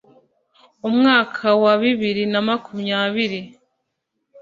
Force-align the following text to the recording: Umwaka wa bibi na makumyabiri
Umwaka 0.89 1.47
wa 1.63 1.73
bibi 1.81 2.23
na 2.31 2.41
makumyabiri 2.47 3.41